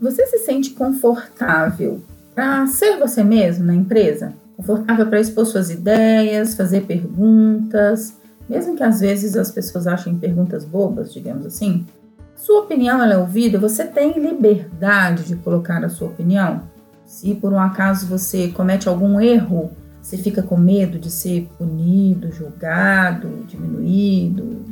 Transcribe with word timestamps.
Você 0.00 0.26
se 0.26 0.38
sente 0.38 0.70
confortável 0.70 2.02
para 2.34 2.66
ser 2.66 2.98
você 2.98 3.24
mesmo 3.24 3.64
na 3.64 3.74
empresa? 3.74 4.34
Confortável 4.56 5.06
para 5.06 5.20
expor 5.20 5.46
suas 5.46 5.70
ideias, 5.70 6.54
fazer 6.54 6.82
perguntas, 6.82 8.16
mesmo 8.48 8.76
que 8.76 8.82
às 8.82 9.00
vezes 9.00 9.36
as 9.36 9.50
pessoas 9.50 9.86
achem 9.86 10.18
perguntas 10.18 10.64
bobas, 10.64 11.12
digamos 11.12 11.46
assim? 11.46 11.86
Sua 12.34 12.60
opinião 12.60 13.02
é 13.02 13.16
ouvida? 13.16 13.58
Você 13.58 13.84
tem 13.84 14.18
liberdade 14.20 15.24
de 15.24 15.36
colocar 15.36 15.82
a 15.82 15.88
sua 15.88 16.08
opinião? 16.08 16.62
Se 17.06 17.34
por 17.34 17.52
um 17.52 17.58
acaso 17.58 18.06
você 18.06 18.48
comete 18.48 18.88
algum 18.88 19.18
erro, 19.18 19.70
você 20.02 20.18
fica 20.18 20.42
com 20.42 20.58
medo 20.58 20.98
de 20.98 21.10
ser 21.10 21.48
punido, 21.56 22.30
julgado, 22.30 23.44
diminuído? 23.46 24.64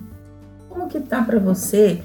Como 0.69 0.87
que 0.87 1.01
tá 1.01 1.23
para 1.23 1.39
você 1.39 2.03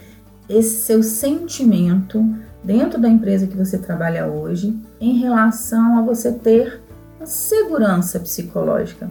esse 0.47 0.81
seu 0.81 1.03
sentimento 1.03 2.25
dentro 2.63 2.99
da 2.99 3.07
empresa 3.07 3.47
que 3.47 3.57
você 3.57 3.77
trabalha 3.77 4.27
hoje 4.27 4.77
em 4.99 5.17
relação 5.17 5.97
a 5.97 6.01
você 6.01 6.31
ter 6.31 6.81
a 7.19 7.25
segurança 7.25 8.19
psicológica? 8.19 9.09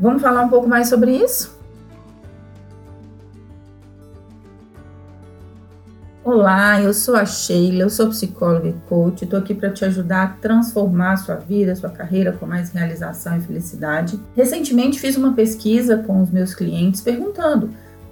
Vamos 0.00 0.22
falar 0.22 0.42
um 0.42 0.48
pouco 0.48 0.68
mais 0.68 0.88
sobre 0.88 1.16
isso? 1.16 1.58
Olá, 6.30 6.78
eu 6.78 6.92
sou 6.92 7.16
a 7.16 7.24
Sheila, 7.24 7.84
eu 7.84 7.88
sou 7.88 8.10
psicóloga 8.10 8.68
e 8.68 8.74
coach, 8.86 9.24
estou 9.24 9.38
aqui 9.38 9.54
para 9.54 9.70
te 9.70 9.82
ajudar 9.86 10.22
a 10.22 10.26
transformar 10.26 11.12
a 11.12 11.16
sua 11.16 11.36
vida, 11.36 11.72
a 11.72 11.74
sua 11.74 11.88
carreira 11.88 12.32
com 12.32 12.44
mais 12.44 12.70
realização 12.70 13.38
e 13.38 13.40
felicidade. 13.40 14.20
Recentemente 14.36 15.00
fiz 15.00 15.16
uma 15.16 15.32
pesquisa 15.32 15.96
com 15.96 16.22
os 16.22 16.30
meus 16.30 16.54
clientes 16.54 17.00
perguntando 17.00 17.70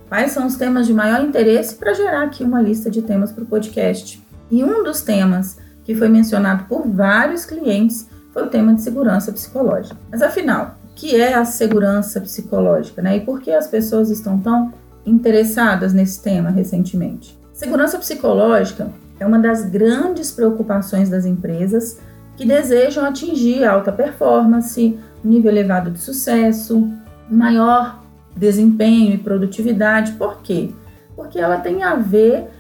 quais 0.08 0.33
são 0.33 0.47
os 0.47 0.56
temas 0.56 0.86
de 0.86 0.95
maior 0.95 1.22
interesse 1.22 1.74
para 1.74 1.92
gerar 1.92 2.22
aqui 2.22 2.42
uma 2.42 2.62
lista 2.62 2.91
de 2.91 3.02
temas 3.02 3.33
para 3.33 3.45
o 3.45 3.47
podcast. 3.47 4.25
E 4.50 4.64
um 4.64 4.82
dos 4.82 5.02
temas 5.02 5.59
que 5.84 5.95
foi 5.95 6.09
mencionado 6.09 6.64
por 6.64 6.86
vários 6.86 7.44
clientes 7.44 8.08
foi 8.33 8.44
o 8.44 8.48
tema 8.48 8.75
de 8.75 8.83
segurança 8.83 9.33
psicológica. 9.33 9.97
Mas 10.11 10.20
afinal, 10.20 10.77
o 10.84 10.94
que 10.94 11.16
é 11.16 11.34
a 11.34 11.44
segurança 11.44 12.20
psicológica, 12.20 13.00
né? 13.00 13.17
E 13.17 13.20
por 13.20 13.41
que 13.41 13.50
as 13.50 13.67
pessoas 13.67 14.11
estão 14.11 14.39
tão 14.39 14.72
interessadas 15.05 15.92
nesse 15.92 16.22
tema 16.22 16.50
recentemente? 16.50 17.39
Segurança 17.52 17.98
psicológica 17.98 18.91
é 19.19 19.24
uma 19.24 19.39
das 19.39 19.64
grandes 19.64 20.30
preocupações 20.30 21.08
das 21.08 21.24
empresas 21.24 21.98
que 22.36 22.44
desejam 22.44 23.05
atingir 23.05 23.64
alta 23.64 23.91
performance, 23.91 24.98
nível 25.24 25.50
elevado 25.50 25.91
de 25.91 25.98
sucesso, 25.98 26.92
maior 27.30 28.02
desempenho 28.36 29.14
e 29.14 29.19
produtividade. 29.19 30.12
Por 30.12 30.42
quê? 30.42 30.70
Porque 31.14 31.39
ela 31.39 31.56
tem 31.56 31.83
a 31.83 31.94
ver 31.94 32.50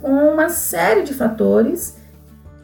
com 0.00 0.10
uma 0.10 0.48
série 0.48 1.02
de 1.02 1.14
fatores 1.14 1.96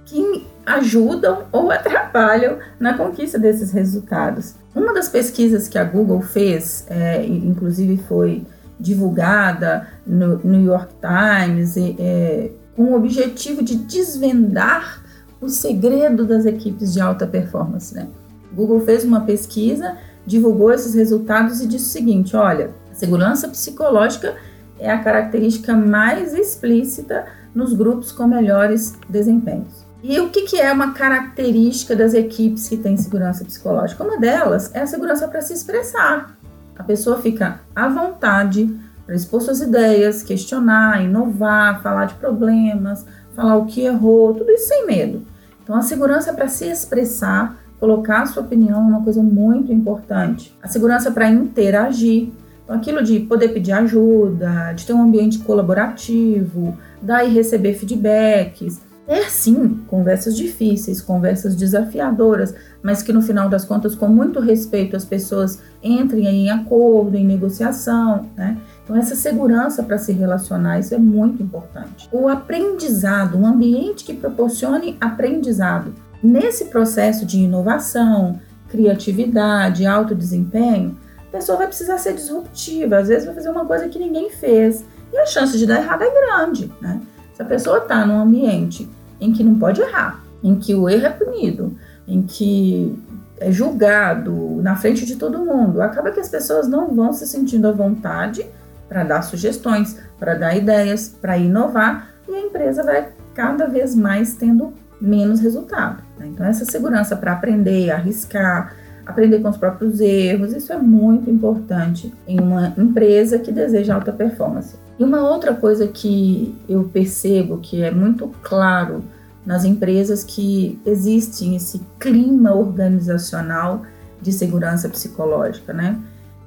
que 0.05 0.47
ajudam 0.67 1.45
ou 1.53 1.71
atrapalham 1.71 2.59
na 2.79 2.97
conquista 2.97 3.39
desses 3.39 3.73
resultados. 3.73 4.55
Uma 4.75 4.93
das 4.93 5.09
pesquisas 5.09 5.69
que 5.69 5.79
a 5.79 5.85
Google 5.85 6.21
fez, 6.21 6.87
é, 6.89 7.25
inclusive 7.25 7.97
foi 8.09 8.45
divulgada 8.79 9.87
no 10.07 10.41
New 10.43 10.65
York 10.65 10.93
Times, 11.01 11.77
é, 11.77 12.51
com 12.75 12.85
o 12.85 12.97
objetivo 12.97 13.63
de 13.63 13.77
desvendar 13.77 15.03
o 15.41 15.49
segredo 15.49 16.25
das 16.25 16.45
equipes 16.45 16.93
de 16.93 17.01
alta 17.01 17.27
performance. 17.27 17.95
Né? 17.95 18.09
Google 18.53 18.81
fez 18.81 19.05
uma 19.05 19.21
pesquisa, 19.21 19.97
divulgou 20.27 20.73
esses 20.73 20.95
resultados 20.95 21.61
e 21.61 21.67
disse 21.67 21.87
o 21.87 21.93
seguinte: 21.93 22.35
olha, 22.35 22.71
segurança 22.93 23.49
psicológica 23.49 24.35
é 24.79 24.91
a 24.91 24.99
característica 24.99 25.75
mais 25.75 26.35
explícita 26.35 27.27
nos 27.55 27.73
grupos 27.73 28.13
com 28.13 28.27
melhores 28.27 28.99
desempenhos. 29.09 29.85
E 30.03 30.21
o 30.21 30.29
que, 30.29 30.43
que 30.43 30.61
é 30.61 30.71
uma 30.71 30.93
característica 30.93 31.97
das 31.97 32.13
equipes 32.13 32.69
que 32.69 32.77
têm 32.77 32.97
segurança 32.97 33.45
psicológica? 33.45 34.05
Uma 34.05 34.19
delas 34.19 34.71
é 34.75 34.81
a 34.81 34.87
segurança 34.87 35.27
para 35.27 35.41
se 35.41 35.55
expressar. 35.55 36.37
A 36.77 36.83
pessoa 36.83 37.23
fica 37.23 37.61
à 37.75 37.89
vontade 37.89 38.79
para 39.07 39.15
expor 39.15 39.41
suas 39.41 39.61
ideias, 39.61 40.23
questionar, 40.23 41.03
inovar, 41.03 41.83
falar 41.83 42.07
de 42.07 42.15
problemas, 42.15 43.07
falar 43.35 43.57
o 43.57 43.67
que 43.67 43.83
errou, 43.83 44.35
tudo 44.35 44.51
isso 44.51 44.69
sem 44.69 44.87
medo. 44.87 45.23
Então, 45.63 45.77
a 45.77 45.83
segurança 45.83 46.33
para 46.33 46.49
se 46.49 46.67
expressar, 46.67 47.57
colocar 47.81 48.23
a 48.23 48.27
sua 48.27 48.43
opinião 48.43 48.81
é 48.81 48.83
uma 48.83 49.03
coisa 49.03 49.23
muito 49.23 49.73
importante. 49.73 50.57
A 50.63 50.69
segurança 50.69 51.11
para 51.11 51.29
interagir. 51.29 52.31
Então, 52.65 52.77
aquilo 52.77 53.03
de 53.03 53.21
poder 53.21 53.49
pedir 53.49 53.73
ajuda, 53.73 54.73
de 54.73 54.87
ter 54.87 54.95
um 54.95 55.03
ambiente 55.03 55.39
colaborativo, 55.41 56.77
dar 57.01 57.23
e 57.25 57.29
receber 57.29 57.75
feedbacks, 57.75 58.81
ter 59.07 59.31
sim 59.31 59.83
conversas 59.87 60.35
difíceis, 60.35 61.03
conversas 61.03 61.55
desafiadoras, 61.55 62.55
mas 62.83 63.03
que 63.03 63.13
no 63.13 63.21
final 63.21 63.51
das 63.51 63.67
contas, 63.67 63.95
com 63.95 64.09
muito 64.09 64.41
respeito, 64.41 64.97
as 64.97 65.05
pessoas 65.05 65.61
entrem 65.83 66.27
em 66.27 66.51
acordo, 66.51 67.17
em 67.17 67.27
negociação, 67.27 68.31
né? 68.35 68.57
Então, 68.83 68.97
essa 68.97 69.15
segurança 69.15 69.83
para 69.83 69.99
se 69.99 70.13
relacionar, 70.13 70.79
isso 70.79 70.95
é 70.95 70.99
muito 70.99 71.43
importante. 71.43 72.09
O 72.11 72.29
aprendizado, 72.29 73.37
um 73.37 73.47
ambiente 73.47 74.05
que 74.05 74.15
proporcione 74.15 74.97
aprendizado. 75.01 75.95
Nesse 76.23 76.67
processo 76.67 77.27
de 77.27 77.39
inovação, 77.41 78.41
criatividade, 78.69 79.85
alto 79.85 80.15
desempenho, 80.15 80.97
pessoa 81.35 81.59
vai 81.59 81.67
precisar 81.67 81.99
ser 81.99 82.13
disruptiva, 82.13 82.99
às 82.99 83.09
vezes 83.09 83.27
vai 83.27 83.35
fazer 83.35 83.51
uma 83.51 83.65
coisa 83.65 83.89
que 83.89 83.99
ninguém 83.99 84.31
fez, 84.31 84.85
e 85.13 85.19
a 85.19 85.27
chance 85.27 85.59
de 85.59 85.67
dar 85.67 85.81
errado 85.81 86.03
é 86.03 86.11
grande, 86.11 86.73
né? 86.81 87.01
Se 87.35 87.43
a 87.43 87.45
pessoa 87.45 87.79
está 87.79 88.07
num 88.07 88.21
ambiente 88.21 88.89
em 89.21 89.33
que 89.33 89.43
não 89.43 89.59
pode 89.59 89.81
errar, 89.81 90.23
em 90.45 90.55
que 90.55 90.77
o 90.77 90.89
erro 90.89 91.07
é 91.07 91.11
punido, 91.11 91.77
em 92.07 92.23
que 92.23 92.97
é 93.41 93.51
julgado 93.51 94.33
na 94.63 94.77
frente 94.77 95.05
de 95.05 95.17
todo 95.17 95.45
mundo, 95.45 95.83
acaba 95.83 96.13
que 96.13 96.21
as 96.21 96.29
pessoas 96.29 96.69
não 96.69 96.95
vão 96.95 97.13
se 97.13 97.27
sentindo 97.27 97.67
à 97.67 97.73
vontade 97.73 98.47
para 98.89 99.03
dar 99.03 99.23
sugestões, 99.23 99.99
para 100.21 100.35
dar 100.35 100.57
ideias, 100.57 101.09
para 101.09 101.37
inovar 101.37 102.11
e 102.29 102.33
a 102.33 102.41
empresa 102.41 102.85
vai 102.85 103.09
cada 103.35 103.67
vez 103.67 103.97
mais 103.97 104.37
tendo 104.37 104.73
menos 105.01 105.41
resultado. 105.41 106.01
Né? 106.17 106.29
Então, 106.29 106.47
essa 106.47 106.65
segurança 106.65 107.17
para 107.17 107.33
aprender, 107.33 107.91
arriscar, 107.91 108.73
aprender 109.07 109.41
com 109.41 109.49
os 109.49 109.57
próprios 109.57 110.01
erros, 110.01 110.53
isso 110.53 110.73
é 110.73 110.79
muito 110.79 111.31
importante 111.31 112.13
em 112.27 112.41
uma 112.41 112.75
empresa 112.79 113.39
que 113.39 113.53
deseja 113.53 113.95
alta 113.95 114.13
performance. 114.13 114.77
E 114.99 115.05
uma 115.05 115.29
outra 115.29 115.55
coisa 115.55 115.89
que 115.89 116.55
eu 116.69 116.85
percebo 116.85 117.59
que 117.59 117.83
é 117.83 117.91
muito 117.91 118.31
claro 118.43 119.03
nas 119.45 119.65
empresas 119.65 120.25
que 120.25 120.79
existe 120.87 121.55
esse 121.55 121.81
clima 121.99 122.55
organizacional 122.55 123.83
de 124.21 124.33
segurança 124.33 124.89
psicológica, 124.89 125.73
né? 125.73 125.99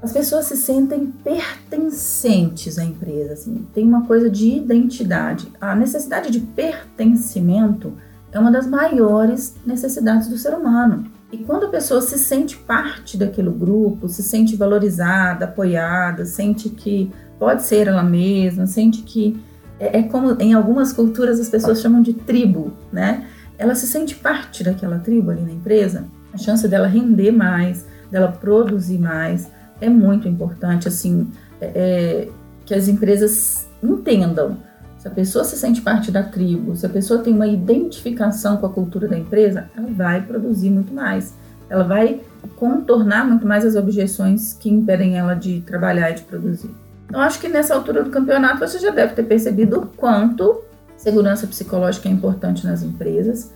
As 0.02 0.12
pessoas 0.12 0.46
se 0.46 0.56
sentem 0.56 1.08
pertencentes 1.24 2.78
à 2.78 2.84
empresa, 2.84 3.34
assim, 3.34 3.66
tem 3.74 3.84
uma 3.84 4.06
coisa 4.06 4.30
de 4.30 4.50
identidade. 4.50 5.48
A 5.60 5.76
necessidade 5.76 6.32
de 6.32 6.40
pertencimento 6.40 7.94
é 8.32 8.40
uma 8.40 8.52
das 8.52 8.68
maiores 8.68 9.56
necessidades 9.66 10.28
do 10.28 10.38
ser 10.38 10.54
humano. 10.54 11.06
E 11.32 11.38
quando 11.40 11.66
a 11.66 11.70
pessoa 11.70 12.02
se 12.02 12.18
sente 12.18 12.56
parte 12.56 13.18
daquele 13.18 13.50
grupo, 13.50 14.08
se 14.08 14.24
sente 14.24 14.56
valorizada, 14.56 15.46
apoiada, 15.46 16.26
sente 16.26 16.70
que 16.70 17.12
pode 17.38 17.64
ser 17.64 17.88
ela 17.88 18.04
mesma, 18.04 18.66
sente 18.66 19.02
que 19.02 19.38
é, 19.80 20.00
é, 20.00 20.04
como 20.04 20.42
em 20.42 20.54
algumas 20.54 20.92
culturas 20.94 21.40
as 21.40 21.50
pessoas 21.50 21.82
chamam 21.82 22.02
de 22.02 22.14
tribo, 22.14 22.74
né? 22.92 23.28
Ela 23.58 23.76
se 23.76 23.88
sente 23.88 24.16
parte 24.16 24.64
daquela 24.64 25.00
tribo 25.00 25.32
ali 25.32 25.42
na 25.42 25.52
empresa, 25.52 26.06
a 26.34 26.38
chance 26.38 26.68
dela 26.68 26.88
render 26.88 27.32
mais, 27.32 27.86
dela 28.10 28.32
produzir 28.32 28.98
mais, 28.98 29.50
é 29.82 29.90
muito 29.90 30.28
importante, 30.28 30.88
assim, 30.88 31.28
é, 31.60 31.66
é, 31.76 32.30
que 32.66 32.74
as 32.74 32.88
empresas 32.88 33.68
entendam. 33.84 34.58
Se 34.98 35.08
a 35.08 35.12
pessoa 35.12 35.44
se 35.44 35.56
sente 35.56 35.82
parte 35.82 36.12
da 36.12 36.24
tribo, 36.24 36.76
se 36.76 36.86
a 36.86 36.90
pessoa 36.90 37.22
tem 37.22 37.34
uma 37.34 37.48
identificação 37.48 38.58
com 38.58 38.66
a 38.66 38.70
cultura 38.70 39.08
da 39.08 39.18
empresa, 39.18 39.70
ela 39.76 39.88
vai 39.92 40.22
produzir 40.22 40.70
muito 40.70 40.94
mais. 40.94 41.34
Ela 41.70 41.84
vai 41.84 42.22
contornar 42.56 43.26
muito 43.26 43.46
mais 43.46 43.66
as 43.66 43.76
objeções 43.76 44.54
que 44.54 44.70
impedem 44.70 45.18
ela 45.18 45.36
de 45.36 45.62
trabalhar 45.62 46.12
e 46.12 46.16
de 46.16 46.22
produzir. 46.24 46.74
Então, 47.06 47.22
acho 47.22 47.40
que 47.40 47.48
nessa 47.48 47.76
altura 47.76 48.04
do 48.04 48.10
campeonato 48.10 48.60
você 48.60 48.80
já 48.80 48.90
deve 48.90 49.14
ter 49.14 49.24
percebido 49.24 49.80
o 49.80 49.86
quanto 49.86 50.64
segurança 50.98 51.46
psicológica 51.46 52.10
é 52.10 52.12
importante 52.12 52.66
nas 52.66 52.82
empresas. 52.82 53.54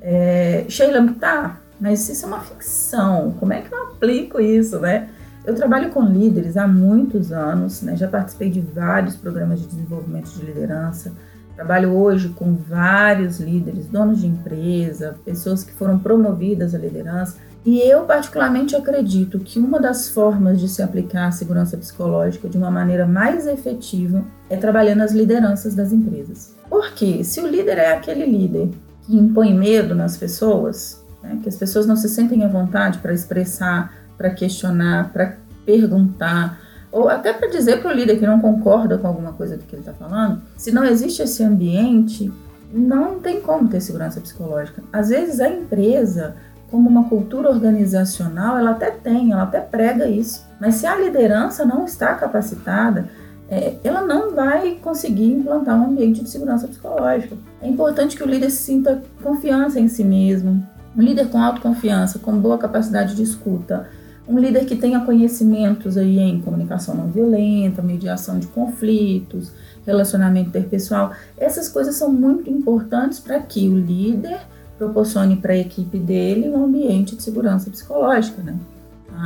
É, 0.00 0.64
Sheila, 0.68 1.14
tá, 1.18 1.58
mas 1.80 2.08
isso 2.08 2.24
é 2.24 2.28
uma 2.28 2.40
ficção. 2.40 3.34
Como 3.40 3.52
é 3.52 3.62
que 3.62 3.74
eu 3.74 3.82
aplico 3.84 4.40
isso, 4.40 4.78
né? 4.78 5.08
Eu 5.44 5.54
trabalho 5.54 5.90
com 5.90 6.02
líderes 6.04 6.56
há 6.56 6.66
muitos 6.68 7.32
anos, 7.32 7.82
né? 7.82 7.96
já 7.96 8.06
participei 8.06 8.48
de 8.48 8.60
vários 8.60 9.16
programas 9.16 9.60
de 9.60 9.66
desenvolvimento 9.66 10.30
de 10.30 10.44
liderança. 10.44 11.12
Trabalho 11.56 11.92
hoje 11.92 12.28
com 12.30 12.54
vários 12.54 13.40
líderes, 13.40 13.86
donos 13.86 14.20
de 14.20 14.26
empresa, 14.26 15.16
pessoas 15.24 15.64
que 15.64 15.72
foram 15.72 15.98
promovidas 15.98 16.74
à 16.74 16.78
liderança 16.78 17.36
e 17.64 17.78
eu, 17.78 18.02
particularmente, 18.02 18.74
acredito 18.74 19.38
que 19.38 19.58
uma 19.60 19.78
das 19.78 20.08
formas 20.08 20.58
de 20.58 20.68
se 20.68 20.82
aplicar 20.82 21.28
a 21.28 21.30
segurança 21.30 21.76
psicológica 21.76 22.48
de 22.48 22.58
uma 22.58 22.70
maneira 22.70 23.06
mais 23.06 23.46
efetiva 23.46 24.24
é 24.50 24.56
trabalhando 24.56 25.02
as 25.02 25.12
lideranças 25.12 25.72
das 25.74 25.92
empresas. 25.92 26.56
Porque 26.68 27.22
se 27.22 27.40
o 27.40 27.46
líder 27.46 27.78
é 27.78 27.92
aquele 27.92 28.26
líder 28.26 28.70
que 29.02 29.16
impõe 29.16 29.54
medo 29.54 29.94
nas 29.94 30.16
pessoas, 30.16 31.04
né? 31.22 31.38
que 31.40 31.48
as 31.48 31.54
pessoas 31.54 31.86
não 31.86 31.94
se 31.94 32.08
sentem 32.08 32.44
à 32.44 32.48
vontade 32.48 32.98
para 32.98 33.12
expressar, 33.12 33.94
para 34.22 34.30
questionar, 34.30 35.10
para 35.12 35.36
perguntar, 35.66 36.60
ou 36.92 37.08
até 37.08 37.32
para 37.32 37.48
dizer 37.48 37.82
para 37.82 37.90
o 37.90 37.94
líder 37.94 38.18
que 38.18 38.26
não 38.26 38.38
concorda 38.38 38.96
com 38.96 39.08
alguma 39.08 39.32
coisa 39.32 39.56
do 39.56 39.64
que 39.64 39.74
ele 39.74 39.82
está 39.82 39.92
falando, 39.92 40.40
se 40.56 40.70
não 40.70 40.84
existe 40.84 41.22
esse 41.22 41.42
ambiente, 41.42 42.32
não 42.72 43.18
tem 43.18 43.40
como 43.40 43.68
ter 43.68 43.80
segurança 43.80 44.20
psicológica. 44.20 44.80
Às 44.92 45.08
vezes 45.08 45.40
a 45.40 45.48
empresa, 45.48 46.36
como 46.70 46.88
uma 46.88 47.08
cultura 47.08 47.50
organizacional, 47.50 48.56
ela 48.56 48.70
até 48.70 48.92
tem, 48.92 49.32
ela 49.32 49.42
até 49.42 49.58
prega 49.58 50.06
isso, 50.06 50.46
mas 50.60 50.76
se 50.76 50.86
a 50.86 50.94
liderança 50.96 51.64
não 51.64 51.84
está 51.84 52.14
capacitada, 52.14 53.08
é, 53.48 53.74
ela 53.82 54.02
não 54.02 54.34
vai 54.34 54.78
conseguir 54.80 55.32
implantar 55.32 55.78
um 55.78 55.86
ambiente 55.90 56.22
de 56.22 56.30
segurança 56.30 56.68
psicológica. 56.68 57.36
É 57.60 57.68
importante 57.68 58.16
que 58.16 58.22
o 58.22 58.28
líder 58.28 58.50
sinta 58.50 59.02
confiança 59.22 59.80
em 59.80 59.88
si 59.88 60.04
mesmo, 60.04 60.64
um 60.96 61.02
líder 61.02 61.28
com 61.28 61.38
autoconfiança, 61.38 62.18
com 62.18 62.36
boa 62.38 62.58
capacidade 62.58 63.14
de 63.14 63.22
escuta, 63.22 63.88
um 64.26 64.38
líder 64.38 64.64
que 64.66 64.76
tenha 64.76 65.00
conhecimentos 65.00 65.96
aí 65.96 66.18
em 66.18 66.40
comunicação 66.40 66.94
não 66.94 67.08
violenta, 67.08 67.82
mediação 67.82 68.38
de 68.38 68.46
conflitos, 68.46 69.50
relacionamento 69.84 70.48
interpessoal. 70.48 71.12
Essas 71.36 71.68
coisas 71.68 71.96
são 71.96 72.12
muito 72.12 72.48
importantes 72.48 73.18
para 73.18 73.40
que 73.40 73.68
o 73.68 73.76
líder 73.76 74.40
proporcione 74.78 75.36
para 75.36 75.52
a 75.52 75.58
equipe 75.58 75.98
dele 75.98 76.48
um 76.48 76.64
ambiente 76.64 77.16
de 77.16 77.22
segurança 77.22 77.70
psicológica, 77.70 78.42
né? 78.42 78.56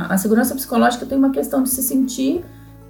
A 0.09 0.17
segurança 0.17 0.53
psicológica 0.53 1.05
tem 1.05 1.17
uma 1.17 1.31
questão 1.31 1.63
de 1.63 1.69
se 1.69 1.81
sentir 1.81 2.43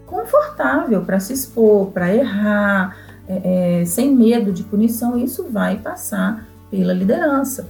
confortável 0.06 1.02
para 1.04 1.20
se 1.20 1.34
expor, 1.34 1.88
para 1.92 2.14
errar, 2.14 2.98
é, 3.28 3.82
é, 3.82 3.86
sem 3.86 4.16
medo 4.16 4.52
de 4.52 4.64
punição, 4.64 5.18
isso 5.18 5.46
vai 5.50 5.78
passar 5.78 6.46
pela 6.72 6.94
liderança. 6.94 7.68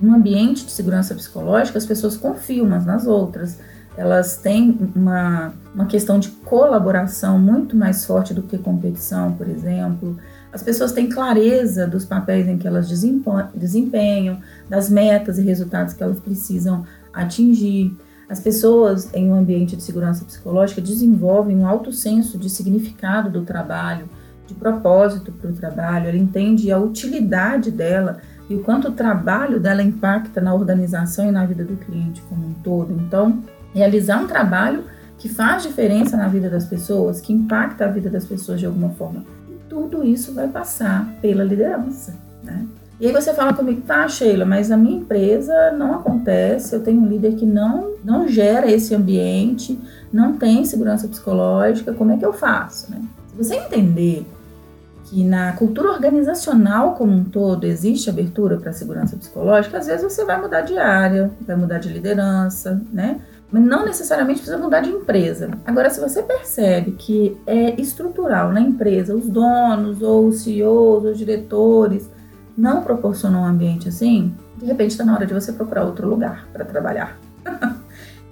Um 0.00 0.14
ambiente 0.14 0.64
de 0.64 0.70
segurança 0.70 1.14
psicológica, 1.14 1.76
as 1.76 1.84
pessoas 1.84 2.16
confiam 2.16 2.66
umas 2.66 2.86
nas 2.86 3.06
outras, 3.06 3.58
elas 4.00 4.38
têm 4.38 4.78
uma, 4.96 5.52
uma 5.74 5.84
questão 5.84 6.18
de 6.18 6.30
colaboração 6.30 7.38
muito 7.38 7.76
mais 7.76 8.02
forte 8.06 8.32
do 8.32 8.42
que 8.42 8.56
competição, 8.56 9.34
por 9.34 9.46
exemplo. 9.46 10.16
As 10.50 10.62
pessoas 10.62 10.92
têm 10.92 11.10
clareza 11.10 11.86
dos 11.86 12.06
papéis 12.06 12.48
em 12.48 12.56
que 12.56 12.66
elas 12.66 12.88
desempenham, 12.88 14.38
das 14.70 14.88
metas 14.88 15.36
e 15.36 15.42
resultados 15.42 15.92
que 15.92 16.02
elas 16.02 16.18
precisam 16.18 16.86
atingir. 17.12 17.94
As 18.26 18.40
pessoas 18.40 19.12
em 19.12 19.30
um 19.30 19.34
ambiente 19.34 19.76
de 19.76 19.82
segurança 19.82 20.24
psicológica 20.24 20.80
desenvolvem 20.80 21.58
um 21.58 21.66
alto 21.66 21.92
senso 21.92 22.38
de 22.38 22.48
significado 22.48 23.28
do 23.28 23.42
trabalho, 23.42 24.08
de 24.46 24.54
propósito 24.54 25.30
para 25.30 25.50
o 25.50 25.52
trabalho, 25.52 26.08
ela 26.08 26.16
entende 26.16 26.72
a 26.72 26.78
utilidade 26.78 27.70
dela 27.70 28.16
e 28.48 28.54
o 28.54 28.62
quanto 28.62 28.88
o 28.88 28.92
trabalho 28.92 29.60
dela 29.60 29.82
impacta 29.82 30.40
na 30.40 30.54
organização 30.54 31.28
e 31.28 31.30
na 31.30 31.44
vida 31.44 31.64
do 31.64 31.76
cliente 31.76 32.22
como 32.22 32.46
um 32.46 32.54
todo. 32.54 32.94
Então, 32.94 33.44
realizar 33.74 34.22
um 34.22 34.26
trabalho 34.26 34.84
que 35.18 35.28
faz 35.28 35.62
diferença 35.62 36.16
na 36.16 36.28
vida 36.28 36.48
das 36.48 36.64
pessoas, 36.64 37.20
que 37.20 37.32
impacta 37.32 37.84
a 37.84 37.88
vida 37.88 38.08
das 38.08 38.24
pessoas 38.24 38.58
de 38.58 38.66
alguma 38.66 38.90
forma. 38.90 39.24
E 39.48 39.54
tudo 39.68 40.02
isso 40.02 40.32
vai 40.32 40.48
passar 40.48 41.06
pela 41.20 41.44
liderança, 41.44 42.14
né? 42.42 42.66
E 42.98 43.06
aí 43.06 43.12
você 43.12 43.32
fala 43.32 43.54
comigo, 43.54 43.80
tá, 43.80 44.06
Sheila, 44.08 44.44
mas 44.44 44.68
na 44.68 44.76
minha 44.76 44.98
empresa 44.98 45.72
não 45.72 45.94
acontece, 45.94 46.74
eu 46.74 46.82
tenho 46.82 47.00
um 47.00 47.08
líder 47.08 47.34
que 47.34 47.46
não, 47.46 47.94
não 48.04 48.28
gera 48.28 48.70
esse 48.70 48.94
ambiente, 48.94 49.78
não 50.12 50.36
tem 50.36 50.66
segurança 50.66 51.08
psicológica, 51.08 51.94
como 51.94 52.12
é 52.12 52.18
que 52.18 52.26
eu 52.26 52.32
faço, 52.34 52.90
né? 52.90 53.00
Se 53.30 53.36
você 53.36 53.54
entender 53.56 54.26
que 55.04 55.24
na 55.24 55.52
cultura 55.54 55.92
organizacional 55.92 56.94
como 56.94 57.12
um 57.12 57.24
todo 57.24 57.64
existe 57.64 58.10
abertura 58.10 58.58
para 58.58 58.72
segurança 58.72 59.16
psicológica, 59.16 59.78
às 59.78 59.86
vezes 59.86 60.02
você 60.02 60.24
vai 60.24 60.40
mudar 60.40 60.60
de 60.60 60.76
área, 60.76 61.30
vai 61.46 61.56
mudar 61.56 61.78
de 61.78 61.88
liderança, 61.88 62.82
né? 62.92 63.20
Mas 63.52 63.62
não 63.62 63.84
necessariamente 63.84 64.40
precisa 64.40 64.58
mudar 64.58 64.80
de 64.80 64.90
empresa. 64.90 65.50
Agora, 65.64 65.90
se 65.90 66.00
você 66.00 66.22
percebe 66.22 66.92
que 66.92 67.36
é 67.46 67.80
estrutural 67.80 68.52
na 68.52 68.60
empresa, 68.60 69.14
os 69.14 69.28
donos, 69.28 70.02
ou 70.02 70.28
os 70.28 70.42
CEOs, 70.42 71.04
os 71.04 71.18
diretores, 71.18 72.08
não 72.56 72.82
proporcionam 72.82 73.42
um 73.42 73.46
ambiente 73.46 73.88
assim, 73.88 74.34
de 74.56 74.66
repente 74.66 74.92
está 74.92 75.04
na 75.04 75.14
hora 75.14 75.26
de 75.26 75.34
você 75.34 75.52
procurar 75.52 75.84
outro 75.84 76.08
lugar 76.08 76.46
para 76.52 76.64
trabalhar. 76.64 77.18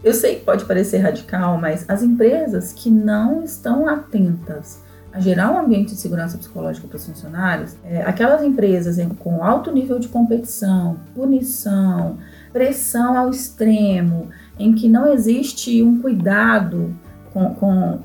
Eu 0.04 0.14
sei 0.14 0.36
que 0.36 0.44
pode 0.44 0.64
parecer 0.64 0.98
radical, 0.98 1.58
mas 1.58 1.84
as 1.88 2.02
empresas 2.02 2.72
que 2.72 2.88
não 2.88 3.42
estão 3.42 3.88
atentas 3.88 4.80
a 5.12 5.20
gerar 5.20 5.50
um 5.50 5.58
ambiente 5.58 5.94
de 5.94 6.00
segurança 6.00 6.38
psicológica 6.38 6.86
para 6.86 6.96
os 6.96 7.06
funcionários, 7.06 7.76
é, 7.82 8.02
aquelas 8.02 8.42
empresas 8.42 8.98
em, 8.98 9.08
com 9.08 9.42
alto 9.42 9.72
nível 9.72 9.98
de 9.98 10.06
competição, 10.06 10.98
punição, 11.14 12.18
pressão 12.52 13.16
ao 13.16 13.30
extremo, 13.30 14.28
em 14.58 14.72
que 14.72 14.88
não 14.88 15.12
existe 15.12 15.82
um 15.82 16.00
cuidado 16.00 16.94
com, 17.32 17.54
com 17.54 17.98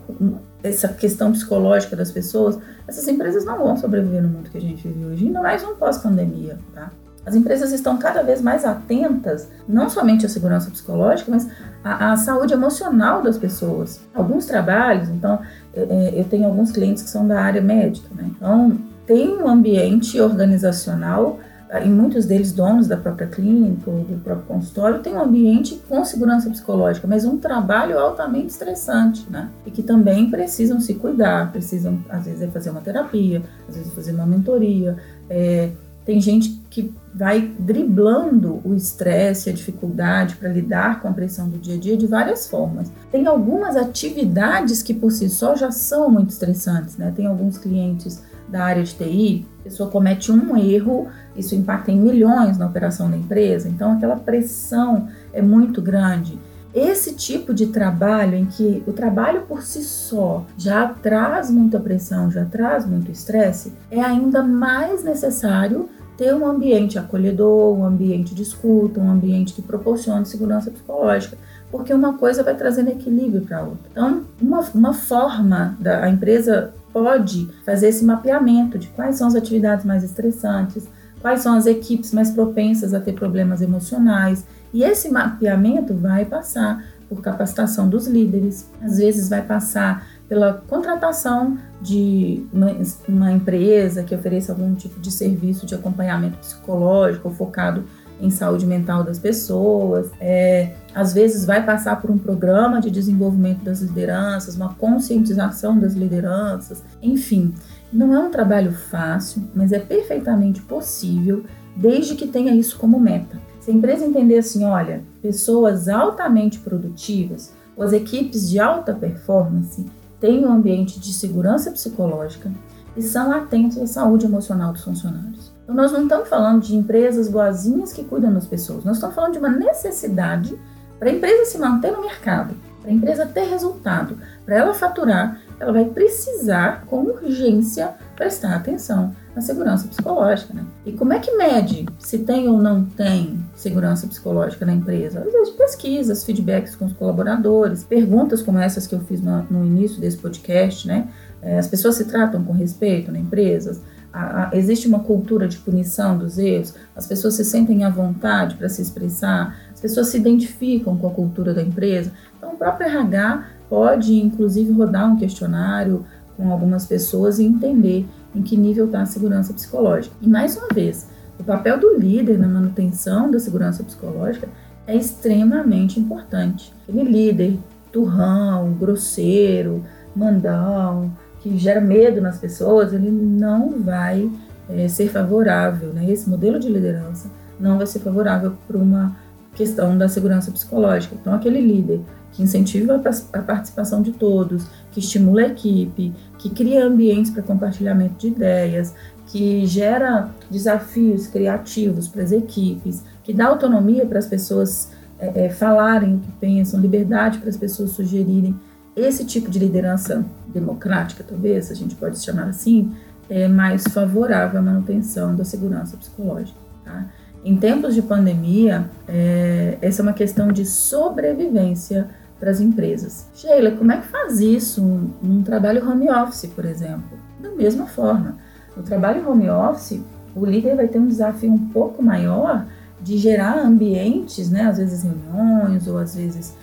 essa 0.63 0.87
questão 0.87 1.31
psicológica 1.31 1.95
das 1.95 2.11
pessoas, 2.11 2.57
essas 2.87 3.07
empresas 3.07 3.43
não 3.43 3.57
vão 3.57 3.75
sobreviver 3.75 4.21
no 4.21 4.29
mundo 4.29 4.49
que 4.49 4.57
a 4.57 4.61
gente 4.61 4.87
vive 4.87 5.05
hoje, 5.05 5.25
ainda 5.25 5.41
mais 5.41 5.63
um 5.63 5.75
pós-pandemia, 5.75 6.57
tá? 6.73 6.91
As 7.25 7.35
empresas 7.35 7.71
estão 7.71 7.97
cada 7.97 8.21
vez 8.21 8.41
mais 8.41 8.65
atentas, 8.65 9.47
não 9.67 9.89
somente 9.89 10.25
à 10.25 10.29
segurança 10.29 10.69
psicológica, 10.69 11.31
mas 11.31 11.47
à, 11.81 12.11
à 12.11 12.17
saúde 12.17 12.53
emocional 12.53 13.21
das 13.21 13.37
pessoas. 13.37 14.01
Alguns 14.13 14.45
trabalhos, 14.45 15.07
então, 15.07 15.39
eu, 15.73 15.87
é, 15.89 16.09
é, 16.09 16.19
eu 16.19 16.25
tenho 16.25 16.45
alguns 16.45 16.71
clientes 16.71 17.01
que 17.01 17.09
são 17.09 17.25
da 17.25 17.41
área 17.41 17.61
médica, 17.61 18.09
né? 18.13 18.29
Então, 18.35 18.77
tem 19.05 19.29
um 19.37 19.47
ambiente 19.47 20.19
organizacional 20.19 21.39
e 21.81 21.89
muitos 21.89 22.25
deles 22.25 22.51
donos 22.51 22.87
da 22.87 22.97
própria 22.97 23.27
clínica 23.27 23.89
ou 23.89 24.03
do 24.03 24.21
próprio 24.21 24.45
consultório, 24.45 24.99
tem 24.99 25.13
um 25.13 25.21
ambiente 25.21 25.81
com 25.87 26.03
segurança 26.05 26.49
psicológica, 26.49 27.07
mas 27.07 27.25
um 27.25 27.37
trabalho 27.37 27.97
altamente 27.97 28.47
estressante, 28.47 29.25
né? 29.29 29.49
E 29.65 29.71
que 29.71 29.81
também 29.81 30.29
precisam 30.29 30.79
se 30.79 30.93
cuidar, 30.93 31.51
precisam, 31.51 31.99
às 32.09 32.25
vezes, 32.25 32.41
é 32.41 32.47
fazer 32.47 32.69
uma 32.69 32.81
terapia, 32.81 33.41
às 33.67 33.75
vezes 33.75 33.93
fazer 33.93 34.11
uma 34.11 34.25
mentoria. 34.25 34.97
É, 35.29 35.71
tem 36.05 36.19
gente 36.19 36.61
que 36.69 36.93
vai 37.13 37.53
driblando 37.57 38.59
o 38.65 38.73
estresse, 38.75 39.49
a 39.49 39.53
dificuldade 39.53 40.35
para 40.35 40.49
lidar 40.49 41.01
com 41.01 41.07
a 41.07 41.11
pressão 41.11 41.47
do 41.47 41.57
dia 41.57 41.75
a 41.75 41.77
dia 41.77 41.95
de 41.95 42.05
várias 42.05 42.47
formas. 42.47 42.91
Tem 43.11 43.25
algumas 43.25 43.75
atividades 43.75 44.83
que 44.83 44.93
por 44.93 45.11
si 45.11 45.29
só 45.29 45.55
já 45.55 45.71
são 45.71 46.09
muito 46.09 46.29
estressantes, 46.29 46.97
né? 46.97 47.13
Tem 47.15 47.25
alguns 47.25 47.57
clientes 47.57 48.21
da 48.47 48.63
área 48.63 48.83
de 48.83 48.93
TI, 48.93 49.45
a 49.61 49.63
pessoa 49.63 49.89
comete 49.89 50.31
um 50.31 50.57
erro, 50.57 51.07
isso 51.35 51.55
impacta 51.55 51.91
em 51.91 51.99
milhões 51.99 52.57
na 52.57 52.67
operação 52.67 53.09
da 53.09 53.17
empresa, 53.17 53.69
então 53.69 53.93
aquela 53.93 54.15
pressão 54.15 55.07
é 55.31 55.41
muito 55.41 55.81
grande. 55.81 56.37
Esse 56.73 57.13
tipo 57.13 57.53
de 57.53 57.67
trabalho 57.67 58.35
em 58.35 58.45
que 58.45 58.83
o 58.87 58.93
trabalho 58.93 59.43
por 59.43 59.61
si 59.61 59.83
só 59.83 60.43
já 60.57 60.87
traz 60.87 61.51
muita 61.51 61.79
pressão, 61.79 62.31
já 62.31 62.45
traz 62.45 62.83
muito 62.83 63.11
estresse, 63.11 63.73
é 63.91 64.01
ainda 64.01 64.41
mais 64.41 65.03
necessário 65.03 65.87
ter 66.17 66.33
um 66.33 66.45
ambiente 66.45 66.97
acolhedor, 66.97 67.77
um 67.77 67.85
ambiente 67.85 68.33
de 68.33 68.41
escuta, 68.41 68.99
um 68.99 69.09
ambiente 69.09 69.53
que 69.53 69.61
proporcione 69.61 70.25
segurança 70.25 70.71
psicológica, 70.71 71.37
porque 71.71 71.93
uma 71.93 72.17
coisa 72.17 72.43
vai 72.43 72.55
trazendo 72.55 72.89
equilíbrio 72.89 73.41
para 73.41 73.59
a 73.59 73.61
outra. 73.61 73.89
Então, 73.91 74.23
uma, 74.41 74.61
uma 74.73 74.93
forma 74.93 75.75
da 75.79 76.09
empresa 76.09 76.73
pode 76.93 77.49
fazer 77.65 77.87
esse 77.87 78.05
mapeamento 78.05 78.77
de 78.77 78.87
quais 78.87 79.17
são 79.17 79.27
as 79.27 79.35
atividades 79.35 79.83
mais 79.83 80.03
estressantes, 80.03 80.87
quais 81.19 81.41
são 81.41 81.55
as 81.55 81.65
equipes 81.65 82.13
mais 82.13 82.29
propensas 82.31 82.93
a 82.93 82.99
ter 82.99 83.13
problemas 83.13 83.61
emocionais. 83.61 84.45
E 84.71 84.83
esse 84.83 85.09
mapeamento 85.09 85.93
vai 85.93 86.23
passar 86.23 86.85
por 87.09 87.21
capacitação 87.21 87.89
dos 87.89 88.07
líderes, 88.07 88.69
às 88.81 88.97
vezes 88.97 89.29
vai 89.29 89.41
passar 89.41 90.07
pela 90.27 90.53
contratação 90.53 91.57
de 91.81 92.45
uma, 92.51 92.71
uma 93.07 93.31
empresa 93.31 94.03
que 94.03 94.15
ofereça 94.15 94.51
algum 94.51 94.73
tipo 94.73 94.99
de 94.99 95.11
serviço 95.11 95.65
de 95.65 95.75
acompanhamento 95.75 96.37
psicológico 96.37 97.29
focado 97.29 97.83
em 98.21 98.29
saúde 98.29 98.65
mental 98.65 99.03
das 99.03 99.19
pessoas. 99.19 100.09
É, 100.19 100.73
às 100.93 101.13
vezes 101.13 101.45
vai 101.45 101.65
passar 101.65 102.01
por 102.01 102.11
um 102.11 102.17
programa 102.17 102.79
de 102.79 102.91
desenvolvimento 102.91 103.63
das 103.63 103.81
lideranças, 103.81 104.55
uma 104.55 104.73
conscientização 104.75 105.77
das 105.79 105.93
lideranças, 105.93 106.83
enfim. 107.01 107.53
Não 107.91 108.13
é 108.13 108.19
um 108.19 108.31
trabalho 108.31 108.73
fácil, 108.73 109.43
mas 109.53 109.71
é 109.71 109.79
perfeitamente 109.79 110.61
possível, 110.61 111.43
desde 111.75 112.15
que 112.15 112.27
tenha 112.27 112.53
isso 112.55 112.77
como 112.77 112.99
meta. 112.99 113.39
Se 113.59 113.71
a 113.71 113.73
empresa 113.73 114.05
entender 114.05 114.39
assim, 114.39 114.65
olha, 114.65 115.03
pessoas 115.21 115.87
altamente 115.87 116.59
produtivas, 116.59 117.53
as 117.79 117.93
equipes 117.93 118.49
de 118.49 118.59
alta 118.59 118.93
performance 118.93 119.85
têm 120.19 120.45
um 120.45 120.51
ambiente 120.51 120.99
de 120.99 121.13
segurança 121.13 121.71
psicológica 121.71 122.51
e 122.95 123.01
são 123.01 123.31
atentos 123.31 123.77
à 123.77 123.87
saúde 123.87 124.25
emocional 124.25 124.73
dos 124.73 124.83
funcionários. 124.83 125.52
Então, 125.63 125.75
nós 125.75 125.91
não 125.91 126.03
estamos 126.03 126.27
falando 126.27 126.61
de 126.61 126.75
empresas 126.75 127.29
boazinhas 127.29 127.93
que 127.93 128.03
cuidam 128.03 128.33
das 128.33 128.45
pessoas, 128.45 128.83
nós 128.83 128.97
estamos 128.97 129.15
falando 129.15 129.33
de 129.33 129.39
uma 129.39 129.49
necessidade 129.49 130.57
para 130.99 131.09
a 131.09 131.13
empresa 131.13 131.45
se 131.45 131.57
manter 131.57 131.91
no 131.91 132.01
mercado, 132.01 132.55
para 132.81 132.91
a 132.91 132.93
empresa 132.93 133.25
ter 133.25 133.45
resultado, 133.45 134.17
para 134.45 134.57
ela 134.57 134.73
faturar, 134.73 135.39
ela 135.59 135.71
vai 135.71 135.85
precisar, 135.85 136.85
com 136.85 137.03
urgência, 137.03 137.93
prestar 138.15 138.55
atenção 138.55 139.15
na 139.35 139.41
segurança 139.41 139.87
psicológica. 139.87 140.53
Né? 140.53 140.65
E 140.85 140.91
como 140.91 141.13
é 141.13 141.19
que 141.19 141.35
mede 141.35 141.85
se 141.97 142.19
tem 142.19 142.47
ou 142.47 142.61
não 142.61 142.83
tem 142.83 143.43
segurança 143.55 144.05
psicológica 144.05 144.65
na 144.65 144.73
empresa? 144.73 145.19
Às 145.19 145.31
vezes 145.31 145.49
pesquisas, 145.55 146.23
feedbacks 146.23 146.75
com 146.75 146.85
os 146.85 146.93
colaboradores, 146.93 147.83
perguntas 147.83 148.41
como 148.41 148.59
essas 148.59 148.85
que 148.85 148.93
eu 148.93 148.99
fiz 149.01 149.21
no, 149.21 149.43
no 149.43 149.65
início 149.65 149.99
desse 149.99 150.17
podcast, 150.17 150.87
né? 150.87 151.07
É, 151.41 151.57
as 151.57 151.67
pessoas 151.67 151.95
se 151.95 152.05
tratam 152.05 152.43
com 152.43 152.53
respeito 152.53 153.11
na 153.11 153.19
empresa? 153.19 153.81
A, 154.13 154.49
a, 154.49 154.55
existe 154.55 154.87
uma 154.87 154.99
cultura 154.99 155.47
de 155.47 155.57
punição 155.57 156.17
dos 156.17 156.37
erros? 156.37 156.75
As 156.95 157.07
pessoas 157.07 157.33
se 157.33 157.43
sentem 157.43 157.83
à 157.83 157.89
vontade 157.89 158.55
para 158.55 158.69
se 158.69 158.81
expressar? 158.81 159.57
As 159.73 159.81
pessoas 159.81 160.07
se 160.07 160.17
identificam 160.17 160.95
com 160.95 161.07
a 161.07 161.11
cultura 161.11 161.53
da 161.53 161.63
empresa? 161.63 162.11
Então, 162.37 162.53
o 162.53 162.57
próprio 162.57 162.87
RH 162.87 163.45
pode, 163.69 164.21
inclusive, 164.21 164.71
rodar 164.71 165.11
um 165.11 165.17
questionário 165.17 166.05
com 166.37 166.51
algumas 166.51 166.85
pessoas 166.85 167.39
e 167.39 167.43
entender 167.43 168.05
em 168.35 168.41
que 168.41 168.55
nível 168.55 168.85
está 168.85 169.01
a 169.01 169.05
segurança 169.05 169.53
psicológica. 169.53 170.15
E 170.21 170.27
mais 170.27 170.55
uma 170.55 170.67
vez, 170.73 171.07
o 171.39 171.43
papel 171.43 171.79
do 171.79 171.97
líder 171.97 172.37
na 172.37 172.47
manutenção 172.47 173.29
da 173.29 173.39
segurança 173.39 173.83
psicológica 173.83 174.47
é 174.85 174.95
extremamente 174.95 175.99
importante. 175.99 176.73
Aquele 176.87 177.09
líder 177.09 177.57
turrão, 177.91 178.73
grosseiro, 178.73 179.83
mandão, 180.15 181.11
que 181.43 181.57
gera 181.57 181.81
medo 181.81 182.21
nas 182.21 182.39
pessoas, 182.39 182.93
ele 182.93 183.11
não 183.11 183.81
vai 183.81 184.31
é, 184.69 184.87
ser 184.87 185.09
favorável, 185.09 185.91
né? 185.91 186.09
Esse 186.09 186.29
modelo 186.29 186.57
de 186.57 186.69
liderança 186.69 187.29
não 187.59 187.77
vai 187.77 187.85
ser 187.85 187.99
favorável 187.99 188.53
para 188.65 188.77
uma 188.77 189.13
questão 189.53 189.97
da 189.97 190.07
segurança 190.07 190.51
psicológica. 190.51 191.15
Então, 191.19 191.33
aquele 191.33 191.59
líder 191.59 191.99
que 192.31 192.41
incentiva 192.41 192.99
a 193.33 193.39
participação 193.41 194.01
de 194.01 194.13
todos, 194.13 194.65
que 194.91 194.99
estimula 194.99 195.41
a 195.41 195.47
equipe, 195.47 196.13
que 196.39 196.49
cria 196.49 196.85
ambientes 196.85 197.29
para 197.29 197.43
compartilhamento 197.43 198.15
de 198.17 198.27
ideias, 198.29 198.95
que 199.27 199.65
gera 199.65 200.29
desafios 200.49 201.27
criativos 201.27 202.07
para 202.07 202.23
as 202.23 202.31
equipes, 202.31 203.03
que 203.21 203.33
dá 203.33 203.47
autonomia 203.47 204.05
para 204.05 204.17
as 204.17 204.27
pessoas 204.27 204.91
é, 205.19 205.45
é, 205.45 205.49
falarem 205.49 206.15
o 206.15 206.19
que 206.19 206.31
pensam, 206.39 206.79
liberdade 206.79 207.37
para 207.37 207.49
as 207.49 207.57
pessoas 207.57 207.91
sugerirem. 207.91 208.55
Esse 208.95 209.25
tipo 209.25 209.49
de 209.49 209.57
liderança 209.57 210.25
democrática, 210.47 211.23
talvez, 211.27 211.71
a 211.71 211.73
gente 211.73 211.95
pode 211.95 212.19
chamar 212.19 212.47
assim, 212.47 212.93
é 213.29 213.47
mais 213.47 213.83
favorável 213.87 214.59
à 214.59 214.61
manutenção 214.61 215.35
da 215.35 215.43
segurança 215.43 215.97
psicológica. 215.97 216.57
Tá? 216.85 217.05
Em 217.43 217.57
tempos 217.57 217.95
de 217.95 218.01
pandemia, 218.01 218.89
é, 219.07 219.77
essa 219.81 220.01
é 220.01 220.03
uma 220.03 220.13
questão 220.13 220.49
de 220.51 220.65
sobrevivência 220.65 222.07
para 222.39 222.51
as 222.51 222.59
empresas. 222.59 223.27
Sheila, 223.33 223.71
como 223.71 223.91
é 223.91 223.97
que 223.97 224.07
faz 224.07 224.39
isso 224.39 224.81
num 225.21 225.41
trabalho 225.43 225.89
home 225.89 226.09
office, 226.09 226.45
por 226.53 226.65
exemplo? 226.65 227.17
Da 227.39 227.49
mesma 227.51 227.85
forma, 227.85 228.37
no 228.75 228.83
trabalho 228.83 229.29
home 229.29 229.49
office, 229.49 230.01
o 230.35 230.45
líder 230.45 230.75
vai 230.75 230.87
ter 230.87 230.99
um 230.99 231.07
desafio 231.07 231.51
um 231.51 231.69
pouco 231.69 232.01
maior 232.03 232.65
de 233.01 233.17
gerar 233.17 233.59
ambientes, 233.59 234.49
né, 234.49 234.63
às 234.63 234.77
vezes 234.77 235.03
reuniões 235.03 235.87
ou 235.87 235.97
às 235.97 236.15
vezes 236.15 236.55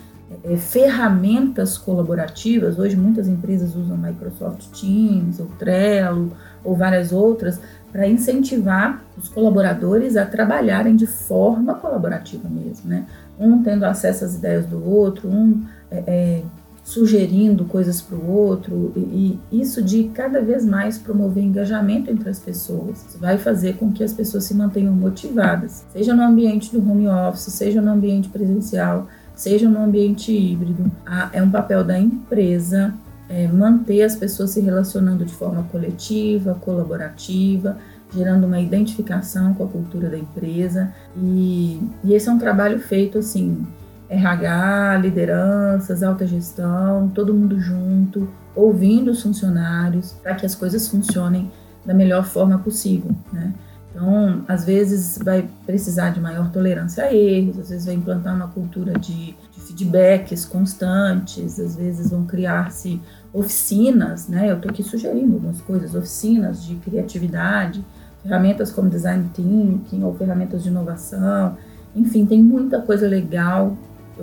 é, 0.43 0.57
ferramentas 0.57 1.77
colaborativas. 1.77 2.79
Hoje 2.79 2.95
muitas 2.95 3.27
empresas 3.27 3.75
usam 3.75 3.97
Microsoft 3.97 4.67
Teams 4.79 5.39
ou 5.39 5.47
Trello 5.57 6.31
ou 6.63 6.75
várias 6.75 7.11
outras 7.11 7.59
para 7.91 8.07
incentivar 8.07 9.03
os 9.17 9.27
colaboradores 9.27 10.15
a 10.15 10.25
trabalharem 10.25 10.95
de 10.95 11.05
forma 11.05 11.75
colaborativa 11.75 12.47
mesmo, 12.47 12.89
né? 12.89 13.05
Um 13.37 13.61
tendo 13.61 13.85
acesso 13.85 14.23
às 14.23 14.35
ideias 14.35 14.65
do 14.65 14.83
outro, 14.87 15.27
um 15.27 15.65
é, 15.89 16.03
é, 16.07 16.43
sugerindo 16.83 17.65
coisas 17.65 18.01
para 18.01 18.15
o 18.15 18.31
outro, 18.31 18.91
e, 18.95 19.39
e, 19.51 19.61
isso 19.61 19.81
de 19.81 20.05
cada 20.05 20.41
vez 20.41 20.65
mais 20.65 20.97
promover 20.97 21.43
engajamento 21.43 22.09
entre 22.09 22.29
as 22.29 22.39
pessoas 22.39 23.15
vai 23.19 23.37
fazer 23.37 23.77
com 23.77 23.91
que 23.91 24.03
as 24.03 24.13
pessoas 24.13 24.45
se 24.45 24.53
mantenham 24.53 24.93
motivadas, 24.93 25.85
seja 25.91 26.15
no 26.15 26.23
ambiente 26.23 26.71
do 26.71 26.79
home 26.79 27.07
office, 27.07 27.53
seja 27.53 27.81
no 27.81 27.91
ambiente 27.91 28.29
presencial, 28.29 29.07
seja 29.41 29.67
no 29.67 29.83
ambiente 29.83 30.31
híbrido. 30.31 30.91
É 31.33 31.41
um 31.41 31.49
papel 31.49 31.83
da 31.83 31.97
empresa 31.97 32.93
é, 33.27 33.47
manter 33.47 34.03
as 34.03 34.15
pessoas 34.15 34.51
se 34.51 34.61
relacionando 34.61 35.25
de 35.25 35.33
forma 35.33 35.63
coletiva, 35.63 36.53
colaborativa, 36.61 37.75
gerando 38.13 38.45
uma 38.45 38.59
identificação 38.59 39.55
com 39.55 39.63
a 39.63 39.67
cultura 39.67 40.09
da 40.09 40.17
empresa. 40.17 40.93
E, 41.17 41.81
e 42.03 42.13
esse 42.13 42.29
é 42.29 42.31
um 42.31 42.37
trabalho 42.37 42.79
feito 42.79 43.17
assim, 43.17 43.65
RH, 44.07 44.99
lideranças, 44.99 46.03
alta 46.03 46.27
gestão, 46.27 47.09
todo 47.09 47.33
mundo 47.33 47.59
junto, 47.59 48.29
ouvindo 48.55 49.09
os 49.09 49.23
funcionários, 49.23 50.11
para 50.21 50.35
que 50.35 50.45
as 50.45 50.53
coisas 50.53 50.87
funcionem 50.87 51.51
da 51.83 51.95
melhor 51.95 52.25
forma 52.25 52.59
possível, 52.59 53.09
né? 53.33 53.51
Então, 53.91 54.43
às 54.47 54.63
vezes 54.63 55.19
vai 55.23 55.49
precisar 55.65 56.11
de 56.11 56.21
maior 56.21 56.49
tolerância 56.49 57.03
a 57.03 57.13
erros, 57.13 57.59
às 57.59 57.69
vezes 57.69 57.85
vai 57.85 57.95
implantar 57.95 58.33
uma 58.33 58.47
cultura 58.47 58.93
de, 58.93 59.35
de 59.53 59.61
feedbacks 59.67 60.45
constantes, 60.45 61.59
às 61.59 61.75
vezes 61.75 62.09
vão 62.09 62.25
criar-se 62.25 63.01
oficinas, 63.33 64.29
né? 64.29 64.49
Eu 64.49 64.55
estou 64.55 64.71
aqui 64.71 64.81
sugerindo 64.81 65.33
algumas 65.33 65.61
coisas, 65.61 65.93
oficinas 65.93 66.63
de 66.63 66.75
criatividade, 66.75 67.83
ferramentas 68.23 68.71
como 68.71 68.89
design 68.89 69.29
thinking 69.33 70.03
ou 70.03 70.15
ferramentas 70.15 70.63
de 70.63 70.69
inovação, 70.69 71.57
enfim, 71.95 72.25
tem 72.25 72.41
muita 72.41 72.81
coisa 72.81 73.07
legal. 73.07 73.75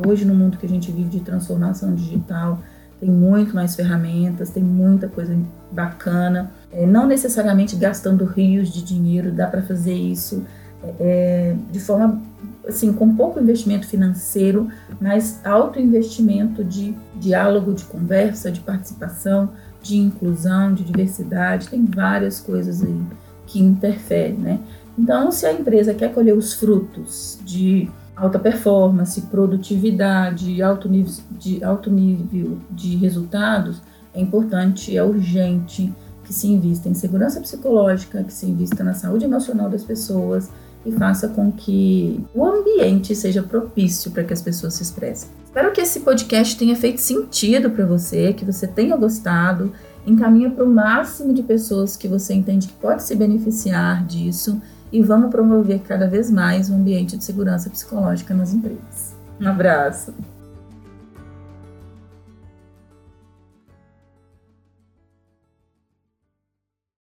Hoje, 0.07 0.25
no 0.25 0.35
mundo 0.35 0.57
que 0.57 0.67
a 0.67 0.69
gente 0.69 0.91
vive 0.91 1.09
de 1.09 1.21
transformação 1.21 1.95
digital, 1.95 2.61
tem 3.01 3.11
muito 3.11 3.55
mais 3.55 3.75
ferramentas, 3.77 4.51
tem 4.51 4.63
muita 4.63 5.09
coisa 5.09 5.37
bacana. 5.71 6.51
É, 6.73 6.87
não 6.87 7.07
necessariamente 7.07 7.77
gastando 7.77 8.25
rios 8.25 8.71
de 8.71 8.83
dinheiro, 8.83 9.33
dá 9.33 9.47
para 9.47 9.63
fazer 9.63 9.95
isso 9.95 10.45
é, 10.83 10.95
é, 11.01 11.57
de 11.71 11.81
forma 11.81 12.23
assim, 12.67 12.93
com 12.93 13.15
pouco 13.15 13.41
investimento 13.41 13.87
financeiro, 13.87 14.69
mas 15.01 15.41
alto 15.45 15.81
investimento 15.81 16.63
de 16.63 16.95
diálogo, 17.17 17.73
de 17.73 17.85
conversa, 17.85 18.51
de 18.51 18.61
participação, 18.61 19.51
de 19.83 19.97
inclusão, 19.97 20.75
de 20.75 20.85
diversidade, 20.85 21.69
tem 21.69 21.85
várias 21.85 22.41
coisas 22.41 22.83
aí 22.83 23.01
que 23.47 23.59
interferem, 23.59 24.37
né? 24.37 24.61
Então, 24.99 25.31
se 25.31 25.47
a 25.47 25.53
empresa 25.53 25.95
quer 25.95 26.13
colher 26.13 26.37
os 26.37 26.53
frutos 26.53 27.39
de 27.45 27.89
alta 28.15 28.39
performance, 28.39 29.21
produtividade, 29.23 30.61
alto 30.61 30.89
nível 30.89 31.13
de, 31.39 31.65
alto 31.65 31.91
nível 31.91 32.59
de 32.71 32.97
resultados, 32.97 33.81
é 34.13 34.21
importante, 34.21 34.97
é 34.97 35.03
urgente 35.03 35.95
que 36.29 36.35
se 36.35 36.47
invista 36.47 36.91
em 36.91 36.95
segurança 36.95 37.41
psicológica, 37.41 38.23
que 38.23 38.35
se 38.35 38.45
invista 38.45 38.85
na 38.85 38.93
saúde 38.93 39.25
emocional 39.25 39.71
das 39.71 39.83
pessoas 39.83 40.51
e 40.85 40.93
faça 40.93 41.27
com 41.27 41.51
que 41.51 42.23
o 42.35 42.45
ambiente 42.45 43.17
seja 43.17 43.43
propício 43.43 44.11
para 44.11 44.23
que 44.23 44.35
as 44.35 44.43
pessoas 44.43 44.75
se 44.75 44.83
expressem. 44.83 45.31
Espero 45.47 45.73
que 45.73 45.81
esse 45.81 46.01
podcast 46.01 46.59
tenha 46.59 46.77
feito 46.77 47.01
sentido 47.01 47.71
para 47.71 47.87
você, 47.87 48.35
que 48.35 48.45
você 48.45 48.67
tenha 48.67 48.95
gostado. 48.95 49.73
Encaminha 50.07 50.51
para 50.51 50.65
o 50.65 50.69
máximo 50.69 51.33
de 51.33 51.43
pessoas 51.43 51.97
que 51.97 52.07
você 52.07 52.35
entende 52.35 52.69
que 52.69 52.75
pode 52.75 53.05
se 53.05 53.15
beneficiar 53.15 54.05
disso 54.05 54.61
e 54.93 55.01
vamos 55.03 55.31
promover 55.31 55.81
cada 55.81 56.07
vez 56.07 56.31
mais 56.31 56.69
um 56.69 56.77
ambiente 56.77 57.17
de 57.17 57.25
segurança 57.25 57.71
psicológica 57.71 58.35
nas 58.35 58.53
empresas. 58.53 59.17
Um 59.41 59.49
abraço! 59.49 60.13